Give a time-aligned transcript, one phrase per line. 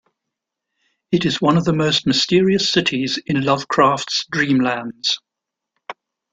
[1.11, 5.19] It is one of the most mysterious cities in Lovecraft's Dreamlands.